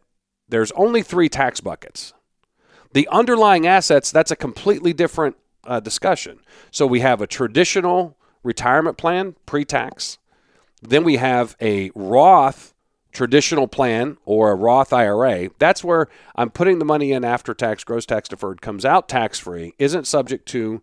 there's 0.48 0.72
only 0.72 1.02
three 1.02 1.28
tax 1.28 1.60
buckets. 1.60 2.14
The 2.94 3.08
underlying 3.08 3.66
assets, 3.66 4.10
that's 4.10 4.30
a 4.30 4.36
completely 4.36 4.94
different 4.94 5.36
uh, 5.64 5.80
discussion. 5.80 6.38
So 6.70 6.86
we 6.86 7.00
have 7.00 7.20
a 7.20 7.26
traditional 7.26 8.16
retirement 8.42 8.96
plan, 8.96 9.34
pre 9.44 9.66
tax. 9.66 10.16
Then 10.80 11.04
we 11.04 11.16
have 11.16 11.56
a 11.60 11.90
Roth 11.94 12.72
traditional 13.16 13.66
plan 13.66 14.18
or 14.26 14.52
a 14.52 14.54
Roth 14.54 14.92
IRA. 14.92 15.48
That's 15.58 15.82
where 15.82 16.08
I'm 16.34 16.50
putting 16.50 16.78
the 16.78 16.84
money 16.84 17.12
in 17.12 17.24
after 17.24 17.54
tax, 17.54 17.82
gross 17.82 18.04
tax 18.04 18.28
deferred, 18.28 18.60
comes 18.60 18.84
out 18.84 19.08
tax 19.08 19.38
free, 19.38 19.74
isn't 19.78 20.06
subject 20.06 20.46
to 20.50 20.82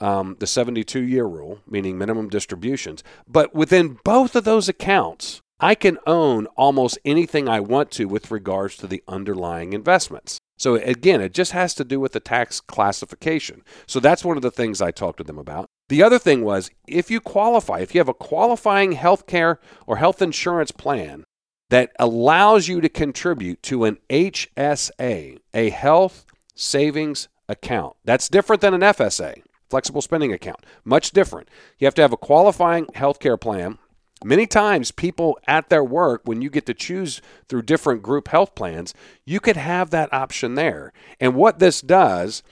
um, 0.00 0.36
the 0.38 0.46
72 0.46 1.00
year 1.00 1.24
rule, 1.24 1.58
meaning 1.68 1.98
minimum 1.98 2.28
distributions. 2.28 3.02
But 3.28 3.54
within 3.54 3.98
both 4.04 4.36
of 4.36 4.44
those 4.44 4.68
accounts, 4.68 5.40
I 5.58 5.74
can 5.74 5.98
own 6.06 6.46
almost 6.56 6.98
anything 7.04 7.48
I 7.48 7.60
want 7.60 7.90
to 7.92 8.06
with 8.06 8.30
regards 8.30 8.76
to 8.78 8.86
the 8.86 9.02
underlying 9.06 9.72
investments. 9.72 10.38
So 10.58 10.76
again, 10.76 11.20
it 11.20 11.34
just 11.34 11.50
has 11.52 11.74
to 11.74 11.84
do 11.84 11.98
with 11.98 12.12
the 12.12 12.20
tax 12.20 12.60
classification. 12.60 13.62
So 13.86 13.98
that's 13.98 14.24
one 14.24 14.36
of 14.36 14.42
the 14.42 14.50
things 14.50 14.80
I 14.80 14.92
talked 14.92 15.18
to 15.18 15.24
them 15.24 15.38
about. 15.38 15.66
The 15.88 16.02
other 16.02 16.18
thing 16.18 16.44
was 16.44 16.70
if 16.86 17.10
you 17.10 17.20
qualify, 17.20 17.80
if 17.80 17.94
you 17.94 17.98
have 17.98 18.08
a 18.08 18.14
qualifying 18.14 18.92
health 18.92 19.26
care 19.26 19.58
or 19.86 19.96
health 19.96 20.22
insurance 20.22 20.70
plan 20.70 21.24
that 21.72 21.90
allows 21.98 22.68
you 22.68 22.82
to 22.82 22.88
contribute 22.90 23.62
to 23.62 23.84
an 23.84 23.96
HSA, 24.10 25.38
a 25.54 25.70
health 25.70 26.26
savings 26.54 27.28
account. 27.48 27.96
That's 28.04 28.28
different 28.28 28.60
than 28.60 28.74
an 28.74 28.82
FSA, 28.82 29.42
flexible 29.70 30.02
spending 30.02 30.34
account. 30.34 30.66
Much 30.84 31.12
different. 31.12 31.48
You 31.78 31.86
have 31.86 31.94
to 31.94 32.02
have 32.02 32.12
a 32.12 32.18
qualifying 32.18 32.88
health 32.94 33.20
care 33.20 33.38
plan 33.38 33.78
Many 34.24 34.46
times, 34.46 34.92
people 34.92 35.38
at 35.46 35.68
their 35.68 35.82
work, 35.82 36.22
when 36.24 36.42
you 36.42 36.50
get 36.50 36.66
to 36.66 36.74
choose 36.74 37.20
through 37.48 37.62
different 37.62 38.02
group 38.02 38.28
health 38.28 38.54
plans, 38.54 38.94
you 39.24 39.40
could 39.40 39.56
have 39.56 39.90
that 39.90 40.12
option 40.12 40.54
there. 40.54 40.92
And 41.18 41.34
what 41.34 41.58
this 41.58 41.80
does, 41.80 42.42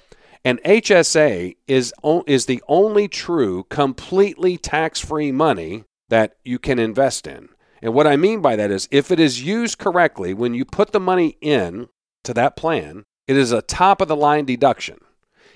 an 0.45 0.59
HSA 0.65 1.57
is, 1.69 1.93
is 2.27 2.47
the 2.47 2.62
only 2.67 3.07
true, 3.07 3.65
completely 3.65 4.57
tax 4.57 4.99
free 4.99 5.31
money 5.31 5.85
that 6.09 6.37
you 6.45 6.59
can 6.59 6.79
invest 6.79 7.27
in. 7.27 7.50
And 7.83 7.95
what 7.95 8.07
I 8.07 8.17
mean 8.17 8.41
by 8.41 8.57
that 8.57 8.71
is 8.71 8.89
if 8.91 9.11
it 9.11 9.21
is 9.21 9.43
used 9.43 9.79
correctly, 9.79 10.35
when 10.35 10.55
you 10.55 10.65
put 10.65 10.93
the 10.93 11.01
money 11.01 11.37
in 11.41 11.89
to 12.25 12.35
that 12.35 12.57
plan, 12.57 13.05
it 13.27 13.37
is 13.37 13.53
a 13.53 13.63
top 13.63 14.01
of 14.01 14.09
the 14.09 14.17
line 14.17 14.45
deduction. 14.45 14.99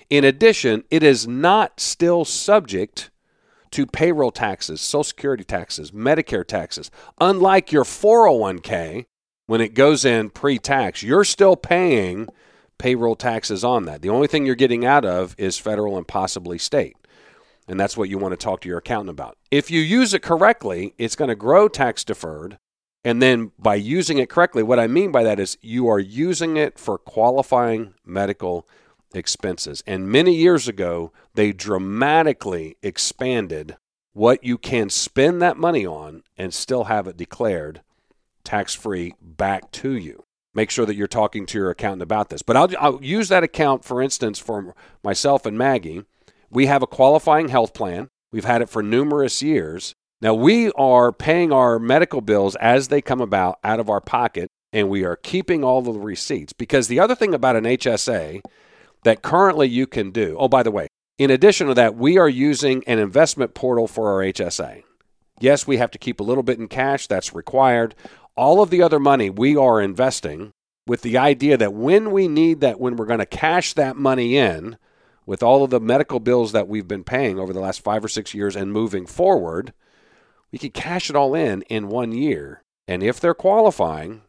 In 0.09 0.23
addition, 0.23 0.83
it 0.89 1.03
is 1.03 1.27
not 1.27 1.79
still 1.79 2.25
subject 2.25 3.09
to 3.71 3.85
payroll 3.85 4.31
taxes, 4.31 4.79
Social 4.81 5.03
Security 5.03 5.43
taxes, 5.43 5.91
Medicare 5.91 6.47
taxes. 6.47 6.89
Unlike 7.19 7.71
your 7.71 7.83
401k, 7.83 9.05
when 9.47 9.61
it 9.61 9.73
goes 9.73 10.05
in 10.05 10.29
pre 10.29 10.57
tax, 10.57 11.03
you're 11.03 11.23
still 11.23 11.55
paying 11.55 12.27
payroll 12.77 13.15
taxes 13.15 13.63
on 13.63 13.85
that. 13.85 14.01
The 14.01 14.09
only 14.09 14.27
thing 14.27 14.45
you're 14.45 14.55
getting 14.55 14.85
out 14.85 15.05
of 15.05 15.35
is 15.37 15.57
federal 15.57 15.97
and 15.97 16.07
possibly 16.07 16.57
state. 16.57 16.95
And 17.67 17.79
that's 17.79 17.97
what 17.97 18.09
you 18.09 18.17
want 18.17 18.33
to 18.33 18.37
talk 18.37 18.61
to 18.61 18.69
your 18.69 18.77
accountant 18.77 19.09
about. 19.09 19.37
If 19.49 19.71
you 19.71 19.79
use 19.79 20.13
it 20.13 20.21
correctly, 20.21 20.93
it's 20.97 21.15
going 21.15 21.29
to 21.29 21.35
grow 21.35 21.67
tax 21.67 22.03
deferred. 22.03 22.59
And 23.03 23.21
then 23.21 23.51
by 23.59 23.75
using 23.75 24.17
it 24.17 24.29
correctly, 24.29 24.63
what 24.63 24.79
I 24.79 24.87
mean 24.87 25.11
by 25.11 25.23
that 25.23 25.39
is 25.39 25.57
you 25.61 25.87
are 25.87 25.99
using 25.99 26.57
it 26.57 26.77
for 26.77 26.97
qualifying 26.97 27.93
medical 28.05 28.67
expenses. 29.13 29.83
And 29.87 30.09
many 30.09 30.35
years 30.35 30.67
ago, 30.67 31.11
they 31.33 31.51
dramatically 31.51 32.77
expanded 32.81 33.77
what 34.13 34.43
you 34.43 34.57
can 34.57 34.89
spend 34.89 35.41
that 35.41 35.57
money 35.57 35.85
on 35.85 36.23
and 36.37 36.53
still 36.53 36.85
have 36.85 37.07
it 37.07 37.17
declared 37.17 37.81
tax 38.43 38.73
free 38.73 39.13
back 39.21 39.71
to 39.71 39.91
you. 39.91 40.23
Make 40.53 40.71
sure 40.71 40.85
that 40.85 40.95
you're 40.95 41.07
talking 41.07 41.45
to 41.47 41.57
your 41.57 41.69
accountant 41.69 42.03
about 42.03 42.29
this. 42.29 42.41
But 42.41 42.55
I'll, 42.55 42.69
I'll 42.79 43.03
use 43.03 43.27
that 43.27 43.43
account, 43.43 43.83
for 43.83 44.01
instance, 44.01 44.39
for 44.39 44.73
myself 45.03 45.45
and 45.45 45.57
Maggie. 45.57 46.05
We 46.55 46.67
have 46.67 46.81
a 46.81 46.87
qualifying 46.87 47.49
health 47.49 47.73
plan. 47.73 48.07
We've 48.31 48.45
had 48.45 48.61
it 48.61 48.69
for 48.69 48.81
numerous 48.81 49.43
years. 49.43 49.93
Now, 50.21 50.33
we 50.33 50.71
are 50.71 51.11
paying 51.11 51.51
our 51.51 51.77
medical 51.79 52.21
bills 52.21 52.55
as 52.55 52.87
they 52.87 53.01
come 53.01 53.19
about 53.19 53.59
out 53.61 53.81
of 53.81 53.89
our 53.89 53.99
pocket, 53.99 54.47
and 54.71 54.87
we 54.87 55.03
are 55.03 55.17
keeping 55.17 55.65
all 55.65 55.81
the 55.81 55.91
receipts. 55.91 56.53
Because 56.53 56.87
the 56.87 56.97
other 56.97 57.13
thing 57.13 57.33
about 57.33 57.57
an 57.57 57.65
HSA 57.65 58.41
that 59.03 59.21
currently 59.21 59.67
you 59.67 59.85
can 59.85 60.11
do. 60.11 60.37
Oh, 60.39 60.47
by 60.47 60.63
the 60.63 60.71
way, 60.71 60.87
in 61.17 61.29
addition 61.29 61.67
to 61.67 61.73
that, 61.73 61.97
we 61.97 62.17
are 62.17 62.29
using 62.29 62.85
an 62.87 62.99
investment 62.99 63.53
portal 63.53 63.85
for 63.85 64.13
our 64.13 64.21
HSA. 64.21 64.83
Yes, 65.41 65.67
we 65.67 65.75
have 65.75 65.91
to 65.91 65.97
keep 65.97 66.21
a 66.21 66.23
little 66.23 66.41
bit 66.41 66.57
in 66.57 66.69
cash, 66.69 67.05
that's 67.05 67.35
required. 67.35 67.95
All 68.37 68.61
of 68.61 68.69
the 68.69 68.81
other 68.81 68.99
money 68.99 69.29
we 69.29 69.57
are 69.57 69.81
investing 69.81 70.51
with 70.87 71.01
the 71.01 71.17
idea 71.17 71.57
that 71.57 71.73
when 71.73 72.11
we 72.11 72.29
need 72.29 72.61
that, 72.61 72.79
when 72.79 72.95
we're 72.95 73.05
going 73.05 73.19
to 73.19 73.25
cash 73.25 73.73
that 73.73 73.97
money 73.97 74.37
in, 74.37 74.77
with 75.25 75.41
all 75.41 75.63
of 75.63 75.69
the 75.69 75.79
medical 75.79 76.19
bills 76.19 76.51
that 76.51 76.67
we've 76.67 76.87
been 76.87 77.03
paying 77.03 77.39
over 77.39 77.53
the 77.53 77.59
last 77.59 77.81
five 77.81 78.03
or 78.03 78.07
six 78.07 78.33
years 78.33 78.55
and 78.55 78.71
moving 78.71 79.05
forward, 79.05 79.73
we 80.51 80.59
can 80.59 80.71
cash 80.71 81.09
it 81.09 81.15
all 81.15 81.33
in 81.33 81.63
in 81.63 81.87
one 81.87 82.11
year. 82.11 82.61
And 82.87 83.01
if 83.01 83.19
they're 83.19 83.33
qualifying, 83.33 84.21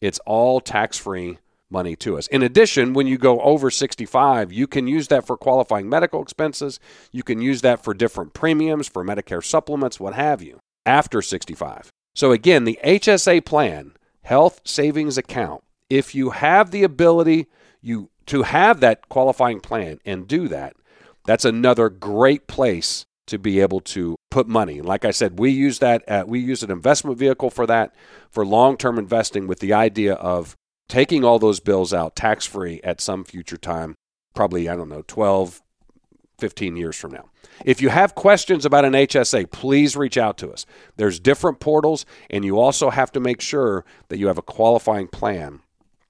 it's 0.00 0.18
all 0.20 0.60
tax 0.60 0.98
free 0.98 1.38
money 1.70 1.94
to 1.96 2.18
us. 2.18 2.26
In 2.28 2.42
addition, 2.42 2.94
when 2.94 3.06
you 3.06 3.16
go 3.16 3.40
over 3.40 3.70
65, 3.70 4.52
you 4.52 4.66
can 4.66 4.86
use 4.86 5.08
that 5.08 5.26
for 5.26 5.36
qualifying 5.36 5.88
medical 5.88 6.22
expenses. 6.22 6.80
You 7.12 7.22
can 7.22 7.40
use 7.40 7.60
that 7.60 7.84
for 7.84 7.94
different 7.94 8.34
premiums, 8.34 8.88
for 8.88 9.04
Medicare 9.04 9.44
supplements, 9.44 10.00
what 10.00 10.14
have 10.14 10.42
you, 10.42 10.58
after 10.84 11.22
65. 11.22 11.90
So, 12.14 12.32
again, 12.32 12.64
the 12.64 12.78
HSA 12.82 13.44
plan, 13.44 13.92
health 14.22 14.60
savings 14.64 15.16
account, 15.16 15.62
if 15.88 16.14
you 16.14 16.30
have 16.30 16.70
the 16.70 16.82
ability 16.82 17.46
you 17.82 18.10
to 18.26 18.42
have 18.42 18.80
that 18.80 19.08
qualifying 19.08 19.60
plan 19.60 20.00
and 20.04 20.28
do 20.28 20.48
that, 20.48 20.76
that's 21.24 21.44
another 21.44 21.88
great 21.88 22.46
place 22.46 23.04
to 23.26 23.38
be 23.38 23.60
able 23.60 23.80
to 23.80 24.16
put 24.30 24.48
money. 24.48 24.80
Like 24.80 25.04
I 25.04 25.10
said, 25.12 25.38
we 25.38 25.50
use 25.50 25.78
that. 25.78 26.02
At, 26.08 26.28
we 26.28 26.40
use 26.40 26.62
an 26.62 26.70
investment 26.70 27.18
vehicle 27.18 27.50
for 27.50 27.66
that, 27.66 27.94
for 28.30 28.44
long-term 28.44 28.98
investing, 28.98 29.46
with 29.46 29.60
the 29.60 29.72
idea 29.72 30.14
of 30.14 30.56
taking 30.88 31.24
all 31.24 31.38
those 31.38 31.60
bills 31.60 31.94
out 31.94 32.16
tax 32.16 32.46
free 32.46 32.80
at 32.82 33.00
some 33.00 33.24
future 33.24 33.56
time, 33.56 33.94
probably, 34.34 34.68
I 34.68 34.74
don't 34.74 34.88
know, 34.88 35.04
12, 35.06 35.62
15 36.38 36.76
years 36.76 36.96
from 36.96 37.12
now. 37.12 37.26
If 37.64 37.80
you 37.80 37.90
have 37.90 38.14
questions 38.14 38.64
about 38.64 38.84
an 38.84 38.94
HSA, 38.94 39.50
please 39.50 39.94
reach 39.96 40.16
out 40.16 40.36
to 40.38 40.50
us. 40.50 40.66
There's 40.96 41.20
different 41.20 41.60
portals, 41.60 42.06
and 42.30 42.44
you 42.44 42.58
also 42.58 42.90
have 42.90 43.12
to 43.12 43.20
make 43.20 43.40
sure 43.40 43.84
that 44.08 44.18
you 44.18 44.26
have 44.26 44.38
a 44.38 44.42
qualifying 44.42 45.06
plan 45.06 45.60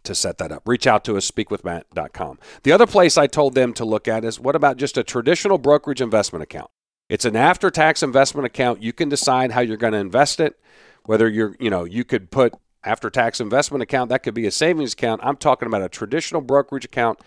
to 0.04 0.14
set 0.14 0.38
that 0.38 0.52
up. 0.52 0.66
Reach 0.66 0.86
out 0.86 1.04
to 1.04 1.16
us, 1.16 1.30
speakwithmatt.com. 1.30 2.38
The 2.62 2.72
other 2.72 2.86
place 2.86 3.18
I 3.18 3.26
told 3.26 3.54
them 3.54 3.72
to 3.74 3.84
look 3.84 4.08
at 4.08 4.24
is 4.24 4.40
what 4.40 4.56
about 4.56 4.76
just 4.76 4.98
a 4.98 5.02
traditional 5.02 5.58
brokerage 5.58 6.00
investment 6.00 6.42
account? 6.42 6.70
It's 7.08 7.24
an 7.24 7.36
after 7.36 7.70
tax 7.70 8.02
investment 8.02 8.46
account. 8.46 8.82
You 8.82 8.92
can 8.92 9.08
decide 9.08 9.52
how 9.52 9.60
you're 9.60 9.76
going 9.76 9.92
to 9.92 9.98
invest 9.98 10.40
it, 10.40 10.58
whether 11.04 11.28
you're, 11.28 11.56
you 11.58 11.70
know, 11.70 11.84
you 11.84 12.04
could 12.04 12.30
put 12.30 12.54
after 12.84 13.10
tax 13.10 13.40
investment 13.40 13.82
account, 13.82 14.08
that 14.08 14.22
could 14.22 14.34
be 14.34 14.46
a 14.46 14.50
savings 14.50 14.94
account. 14.94 15.20
I'm 15.22 15.36
talking 15.36 15.66
about 15.66 15.82
a 15.82 15.88
traditional 15.88 16.40
brokerage 16.40 16.84
account 16.84 17.18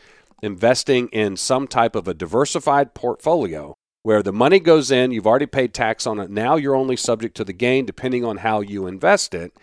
investing 0.41 1.07
in 1.09 1.37
some 1.37 1.67
type 1.67 1.95
of 1.95 2.07
a 2.07 2.13
diversified 2.13 2.93
portfolio 2.93 3.75
where 4.01 4.21
the 4.21 4.33
money 4.33 4.59
goes 4.59 4.91
in, 4.91 5.11
you've 5.11 5.27
already 5.27 5.45
paid 5.45 5.73
tax 5.73 6.05
on 6.05 6.19
it. 6.19 6.29
Now 6.29 6.57
you're 6.57 6.75
only 6.75 6.97
subject 6.97 7.37
to 7.37 7.45
the 7.45 7.53
gain 7.53 7.85
depending 7.85 8.25
on 8.25 8.37
how 8.37 8.59
you 8.59 8.85
invest 8.85 9.33
it. 9.33 9.53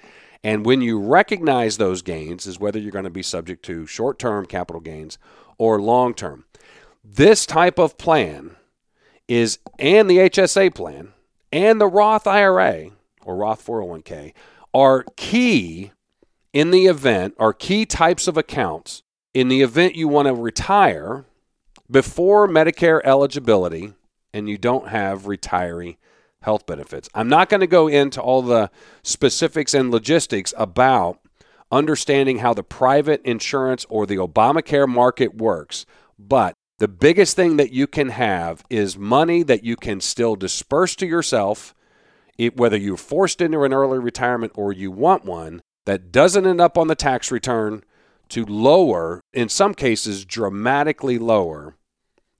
And 0.43 0.65
when 0.65 0.81
you 0.81 0.99
recognize 0.99 1.77
those 1.77 2.03
gains, 2.03 2.47
is 2.47 2.59
whether 2.59 2.79
you're 2.79 2.93
going 2.93 3.05
to 3.05 3.11
be 3.11 3.23
subject 3.23 3.65
to 3.67 3.87
short 3.87 4.19
term 4.19 4.47
capital 4.47 4.81
gains 4.81 5.19
or 5.59 5.81
long 5.81 6.15
term. 6.15 6.45
This 7.05 7.47
type 7.47 7.79
of 7.79 7.99
plan 7.99 8.57
is, 9.29 9.59
and 9.79 10.09
the 10.09 10.19
HSA 10.19 10.75
plan 10.75 11.13
and 11.53 11.81
the 11.81 11.87
Roth 11.87 12.27
IRA 12.27 12.91
or 13.25 13.37
Roth 13.37 13.65
401k 13.65 14.33
are 14.73 15.05
key 15.17 15.93
in 16.53 16.71
the 16.71 16.87
event, 16.87 17.35
are 17.39 17.53
key 17.53 17.87
types 17.87 18.27
of 18.27 18.37
accounts 18.37 19.03
in 19.35 19.49
the 19.49 19.63
event 19.63 19.95
you 19.95 20.09
want 20.09 20.27
to 20.27 20.35
retire 20.35 21.25
before 21.91 22.49
Medicare 22.49 23.01
eligibility 23.05 23.93
and 24.33 24.49
you 24.49 24.59
don't 24.59 24.89
have 24.89 25.23
retiree 25.23 25.97
health 26.43 26.67
benefits. 26.67 27.09
I'm 27.15 27.29
not 27.29 27.49
going 27.49 27.61
to 27.61 27.67
go 27.67 27.87
into 27.87 28.21
all 28.21 28.43
the 28.43 28.71
specifics 29.03 29.75
and 29.75 29.91
logistics 29.91 30.55
about 30.57 31.21
understanding 31.71 32.39
how 32.39 32.55
the 32.55 32.63
private 32.63 33.23
insurance 33.25 33.87
or 33.89 34.07
the 34.07 34.17
Obamacare 34.17 34.89
market 34.89 35.37
works, 35.37 35.87
but 36.19 36.55
the 36.79 36.89
biggest 36.89 37.37
thing 37.37 37.59
that 37.59 37.73
you 37.73 37.87
can 37.87 38.09
have 38.09 38.65
is 38.71 38.97
money 38.97 39.43
that 39.43 39.65
you 39.65 39.77
can 39.77 40.01
still 40.01 40.35
disperse 40.35 40.97
to 40.97 41.07
yourself, 41.07 41.75
whether 42.55 42.77
you're 42.77 42.97
forced 42.97 43.43
into 43.43 43.65
an 43.65 43.75
early 43.75 43.99
retirement 43.99 44.53
or 44.57 44.73
you 44.73 44.91
want 44.91 45.27
one, 45.27 45.61
that 45.85 46.11
doesn't 46.11 46.47
end 46.47 46.61
up 46.61 46.79
on 46.79 46.89
the 46.89 46.95
tax 46.95 47.31
return 47.31 47.85
to 48.31 48.47
lower, 48.47 49.21
in 49.33 49.49
some 49.49 49.75
cases, 49.75 50.25
dramatically 50.25 51.19
lower 51.19 51.77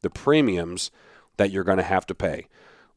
the 0.01 0.11
premiums 0.11 0.91
that 1.37 1.51
you're 1.51 1.65
going 1.65 1.79
to 1.79 1.85
have 1.85 2.07
to 2.07 2.15
pay. 2.15 2.47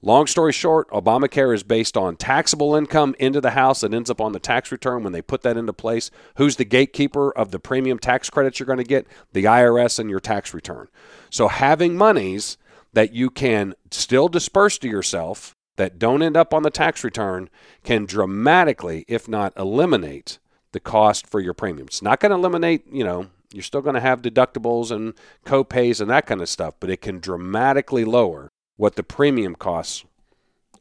Long 0.05 0.27
story 0.27 0.51
short, 0.51 0.89
Obamacare 0.89 1.55
is 1.55 1.63
based 1.63 1.95
on 1.95 2.17
taxable 2.17 2.75
income 2.75 3.15
into 3.19 3.39
the 3.39 3.51
house 3.51 3.79
that 3.79 3.93
ends 3.93 4.09
up 4.09 4.19
on 4.19 4.33
the 4.33 4.39
tax 4.39 4.69
return 4.69 5.01
when 5.01 5.13
they 5.13 5.21
put 5.21 5.43
that 5.43 5.55
into 5.55 5.71
place. 5.71 6.11
Who's 6.35 6.57
the 6.57 6.65
gatekeeper 6.65 7.31
of 7.31 7.51
the 7.51 7.59
premium 7.59 7.97
tax 7.97 8.29
credits 8.29 8.59
you're 8.59 8.67
going 8.67 8.79
to 8.79 8.83
get? 8.83 9.07
The 9.31 9.45
IRS 9.45 9.99
and 9.99 10.09
your 10.09 10.19
tax 10.19 10.53
return. 10.53 10.89
So 11.29 11.47
having 11.47 11.95
monies 11.95 12.57
that 12.91 13.13
you 13.13 13.29
can 13.29 13.75
still 13.91 14.27
disperse 14.27 14.77
to 14.79 14.89
yourself 14.89 15.55
that 15.77 15.99
don't 15.99 16.21
end 16.21 16.35
up 16.35 16.53
on 16.53 16.63
the 16.63 16.69
tax 16.69 17.05
return 17.05 17.49
can 17.85 18.05
dramatically, 18.05 19.05
if 19.07 19.29
not 19.29 19.53
eliminate, 19.57 20.37
the 20.73 20.81
cost 20.81 21.25
for 21.25 21.39
your 21.39 21.53
premium. 21.53 21.87
It's 21.87 22.01
not 22.01 22.19
going 22.19 22.31
to 22.31 22.35
eliminate, 22.35 22.85
you 22.91 23.05
know, 23.05 23.27
you're 23.53 23.63
still 23.63 23.81
going 23.81 23.95
to 23.95 24.01
have 24.01 24.21
deductibles 24.21 24.91
and 24.91 25.13
co-pays 25.45 26.01
and 26.01 26.09
that 26.09 26.25
kind 26.25 26.41
of 26.41 26.49
stuff, 26.49 26.73
but 26.81 26.89
it 26.89 26.99
can 27.01 27.19
dramatically 27.19 28.03
lower 28.03 28.51
what 28.83 28.97
the 28.97 29.01
premium 29.01 29.55
costs 29.55 30.03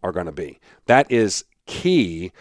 are 0.02 0.10
going 0.10 0.26
to 0.26 0.32
be. 0.32 0.58
That 0.86 1.08
is 1.08 1.44
key. 1.66 2.32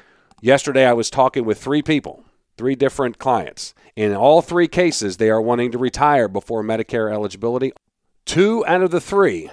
Yesterday 0.42 0.88
I 0.88 0.94
was 0.94 1.12
talking 1.12 1.46
with 1.46 1.62
three 1.62 1.84
people, 1.84 2.26
three 2.58 2.74
different 2.74 3.20
clients. 3.20 3.76
In 3.96 4.16
all 4.16 4.42
three 4.42 4.68
cases, 4.68 5.18
they 5.18 5.30
are 5.30 5.40
wanting 5.40 5.72
to 5.72 5.78
retire 5.78 6.28
before 6.28 6.64
Medicare 6.64 7.14
eligibility. 7.14 7.74
Two 8.26 8.66
out 8.66 8.82
of 8.82 8.90
the 8.90 9.00
three 9.00 9.52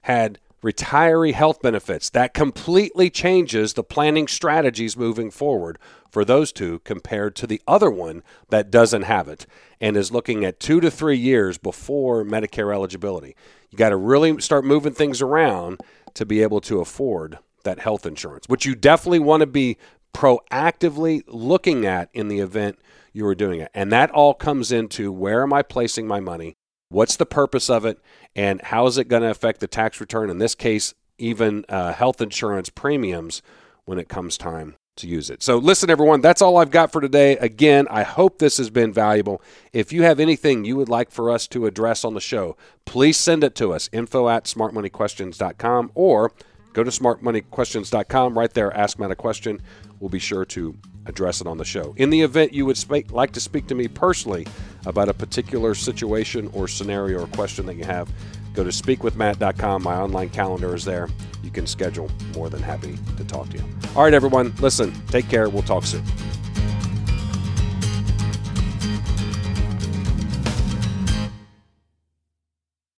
had 0.00 0.38
retiree 0.62 1.32
health 1.32 1.62
benefits. 1.62 2.10
That 2.10 2.34
completely 2.34 3.10
changes 3.10 3.74
the 3.74 3.84
planning 3.84 4.28
strategies 4.28 4.96
moving 4.96 5.30
forward 5.30 5.78
for 6.10 6.24
those 6.24 6.52
two 6.52 6.80
compared 6.80 7.36
to 7.36 7.46
the 7.46 7.62
other 7.66 7.90
one 7.90 8.22
that 8.48 8.70
doesn't 8.70 9.02
have 9.02 9.28
it 9.28 9.46
and 9.80 9.96
is 9.96 10.12
looking 10.12 10.44
at 10.44 10.60
two 10.60 10.80
to 10.80 10.90
three 10.90 11.16
years 11.16 11.56
before 11.56 12.24
Medicare 12.24 12.74
eligibility. 12.74 13.34
You 13.70 13.78
got 13.78 13.90
to 13.90 13.96
really 13.96 14.40
start 14.40 14.64
moving 14.64 14.92
things 14.92 15.22
around 15.22 15.80
to 16.14 16.26
be 16.26 16.42
able 16.42 16.60
to 16.62 16.80
afford 16.80 17.38
that 17.64 17.78
health 17.78 18.06
insurance, 18.06 18.46
which 18.48 18.66
you 18.66 18.74
definitely 18.74 19.20
want 19.20 19.40
to 19.40 19.46
be 19.46 19.76
proactively 20.12 21.22
looking 21.28 21.86
at 21.86 22.10
in 22.12 22.28
the 22.28 22.40
event 22.40 22.78
you 23.12 23.26
are 23.26 23.34
doing 23.34 23.60
it. 23.60 23.70
And 23.74 23.92
that 23.92 24.10
all 24.10 24.34
comes 24.34 24.72
into 24.72 25.12
where 25.12 25.42
am 25.42 25.52
I 25.52 25.62
placing 25.62 26.06
my 26.06 26.20
money? 26.20 26.56
What's 26.90 27.16
the 27.16 27.26
purpose 27.26 27.70
of 27.70 27.84
it? 27.84 27.98
And 28.36 28.60
how 28.60 28.86
is 28.86 28.98
it 28.98 29.08
going 29.08 29.22
to 29.22 29.30
affect 29.30 29.60
the 29.60 29.68
tax 29.68 30.00
return? 30.00 30.28
In 30.28 30.38
this 30.38 30.54
case, 30.54 30.92
even 31.18 31.64
uh, 31.68 31.92
health 31.92 32.20
insurance 32.20 32.68
premiums 32.68 33.42
when 33.84 33.98
it 33.98 34.08
comes 34.08 34.36
time 34.36 34.74
to 34.96 35.06
use 35.06 35.30
it. 35.30 35.42
So, 35.42 35.56
listen, 35.56 35.88
everyone, 35.88 36.20
that's 36.20 36.42
all 36.42 36.56
I've 36.56 36.70
got 36.70 36.92
for 36.92 37.00
today. 37.00 37.36
Again, 37.38 37.86
I 37.90 38.02
hope 38.02 38.38
this 38.38 38.58
has 38.58 38.70
been 38.70 38.92
valuable. 38.92 39.40
If 39.72 39.92
you 39.92 40.02
have 40.02 40.20
anything 40.20 40.64
you 40.64 40.76
would 40.76 40.88
like 40.88 41.10
for 41.10 41.30
us 41.30 41.46
to 41.48 41.66
address 41.66 42.04
on 42.04 42.14
the 42.14 42.20
show, 42.20 42.56
please 42.84 43.16
send 43.16 43.44
it 43.44 43.54
to 43.56 43.72
us 43.72 43.88
info 43.92 44.28
at 44.28 44.44
smartmoneyquestions.com 44.44 45.92
or 45.94 46.32
go 46.72 46.82
to 46.82 46.90
smartmoneyquestions.com. 46.90 48.38
Right 48.38 48.52
there, 48.52 48.76
ask 48.76 48.98
Matt 48.98 49.12
a 49.12 49.16
question. 49.16 49.60
We'll 50.00 50.10
be 50.10 50.18
sure 50.18 50.44
to 50.46 50.74
address 51.06 51.40
it 51.40 51.46
on 51.46 51.58
the 51.58 51.64
show. 51.64 51.94
In 51.96 52.10
the 52.10 52.22
event 52.22 52.52
you 52.52 52.66
would 52.66 52.76
speak, 52.76 53.12
like 53.12 53.32
to 53.32 53.40
speak 53.40 53.66
to 53.68 53.74
me 53.74 53.86
personally 53.86 54.46
about 54.86 55.08
a 55.08 55.14
particular 55.14 55.74
situation 55.74 56.50
or 56.52 56.68
scenario 56.68 57.22
or 57.22 57.26
question 57.28 57.66
that 57.66 57.76
you 57.76 57.84
have, 57.84 58.10
go 58.54 58.64
to 58.64 58.70
speakwithmatt.com. 58.70 59.82
My 59.82 59.96
online 59.96 60.30
calendar 60.30 60.74
is 60.74 60.84
there. 60.84 61.08
You 61.42 61.50
can 61.50 61.66
schedule. 61.66 62.10
More 62.34 62.50
than 62.50 62.62
happy 62.62 62.98
to 63.16 63.24
talk 63.24 63.50
to 63.50 63.58
you. 63.58 63.64
All 63.94 64.04
right, 64.04 64.14
everyone, 64.14 64.54
listen, 64.60 64.92
take 65.08 65.28
care. 65.28 65.48
We'll 65.48 65.62
talk 65.62 65.84
soon. 65.84 66.02